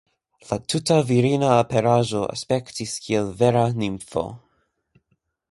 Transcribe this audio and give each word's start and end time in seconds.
La 0.51 0.55
tuta 0.73 0.95
virina 1.09 1.51
aperaĵo 1.57 2.23
aspektis 2.37 2.97
kiel 3.05 3.31
vera 3.43 3.63
nimfo. 3.83 4.27